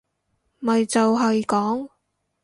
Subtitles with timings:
[0.57, 1.87] 咪就係講